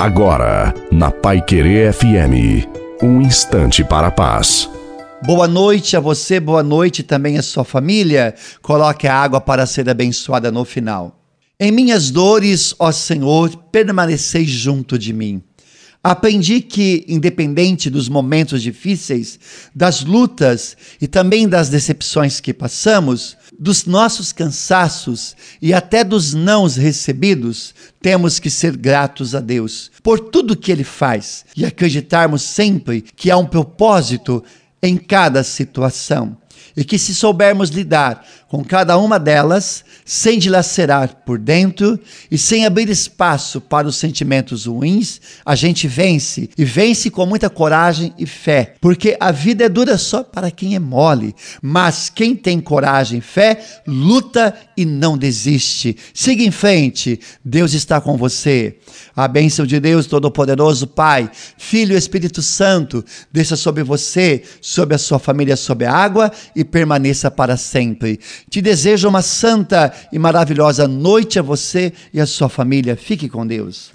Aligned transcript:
Agora, 0.00 0.72
na 0.90 1.10
Pai 1.10 1.42
Querer 1.42 1.92
FM, 1.92 2.66
um 3.02 3.20
instante 3.20 3.84
para 3.84 4.06
a 4.06 4.10
paz. 4.10 4.66
Boa 5.22 5.46
noite 5.46 5.94
a 5.94 6.00
você, 6.00 6.40
boa 6.40 6.62
noite 6.62 7.02
também 7.02 7.36
à 7.36 7.42
sua 7.42 7.64
família. 7.64 8.34
Coloque 8.62 9.06
a 9.06 9.14
água 9.14 9.42
para 9.42 9.66
ser 9.66 9.90
abençoada 9.90 10.50
no 10.50 10.64
final. 10.64 11.20
Em 11.60 11.70
minhas 11.70 12.10
dores, 12.10 12.74
ó 12.78 12.90
Senhor, 12.90 13.54
permaneceis 13.70 14.48
junto 14.48 14.98
de 14.98 15.12
mim. 15.12 15.42
Aprendi 16.02 16.62
que, 16.62 17.04
independente 17.06 17.90
dos 17.90 18.08
momentos 18.08 18.62
difíceis, 18.62 19.38
das 19.74 20.02
lutas 20.02 20.78
e 20.98 21.06
também 21.06 21.46
das 21.46 21.68
decepções 21.68 22.40
que 22.40 22.54
passamos, 22.54 23.36
dos 23.60 23.84
nossos 23.84 24.32
cansaços 24.32 25.36
e 25.60 25.74
até 25.74 26.02
dos 26.02 26.32
nãos 26.32 26.76
recebidos, 26.76 27.74
temos 28.00 28.38
que 28.38 28.48
ser 28.48 28.74
gratos 28.74 29.34
a 29.34 29.40
Deus 29.40 29.90
por 30.02 30.18
tudo 30.18 30.56
que 30.56 30.72
Ele 30.72 30.82
faz 30.82 31.44
e 31.54 31.66
acreditarmos 31.66 32.40
sempre 32.40 33.02
que 33.02 33.30
há 33.30 33.36
um 33.36 33.44
propósito 33.44 34.42
em 34.82 34.96
cada 34.96 35.44
situação 35.44 36.39
e 36.76 36.84
que, 36.84 36.98
se 36.98 37.14
soubermos 37.14 37.70
lidar 37.70 38.24
com 38.48 38.64
cada 38.64 38.98
uma 38.98 39.18
delas, 39.18 39.84
sem 40.04 40.38
dilacerar 40.38 41.22
por 41.24 41.38
dentro 41.38 41.98
e 42.28 42.36
sem 42.36 42.66
abrir 42.66 42.88
espaço 42.88 43.60
para 43.60 43.86
os 43.86 43.94
sentimentos 43.94 44.66
ruins, 44.66 45.20
a 45.46 45.54
gente 45.54 45.86
vence 45.86 46.50
e 46.58 46.64
vence 46.64 47.10
com 47.10 47.24
muita 47.24 47.48
coragem 47.48 48.12
e 48.18 48.26
fé, 48.26 48.74
porque 48.80 49.16
a 49.20 49.30
vida 49.30 49.64
é 49.64 49.68
dura 49.68 49.96
só 49.96 50.24
para 50.24 50.50
quem 50.50 50.74
é 50.74 50.80
mole, 50.80 51.32
mas 51.62 52.10
quem 52.10 52.34
tem 52.34 52.60
coragem 52.60 53.18
e 53.18 53.22
fé 53.22 53.62
luta 53.86 54.52
e 54.76 54.84
não 54.84 55.16
desiste. 55.16 55.96
Siga 56.12 56.42
em 56.42 56.50
frente, 56.50 57.20
Deus 57.44 57.72
está 57.72 58.00
com 58.00 58.16
você. 58.16 58.78
A 59.14 59.28
bênção 59.28 59.64
de 59.64 59.78
Deus 59.78 60.06
Todo-Poderoso, 60.06 60.88
Pai, 60.88 61.30
Filho 61.56 61.94
e 61.94 61.98
Espírito 61.98 62.42
Santo, 62.42 63.04
desça 63.30 63.54
sobre 63.54 63.84
você, 63.84 64.42
sobre 64.60 64.94
a 64.94 64.98
sua 64.98 65.18
família, 65.18 65.56
sobre 65.56 65.86
a 65.86 65.92
água 65.92 66.32
e 66.54 66.64
permaneça 66.64 67.30
para 67.30 67.56
sempre. 67.56 68.18
Te 68.48 68.60
desejo 68.60 69.08
uma 69.08 69.22
santa 69.22 69.92
e 70.12 70.18
maravilhosa 70.18 70.86
noite 70.86 71.38
a 71.38 71.42
você 71.42 71.92
e 72.12 72.20
a 72.20 72.26
sua 72.26 72.48
família. 72.48 72.96
Fique 72.96 73.28
com 73.28 73.46
Deus. 73.46 73.92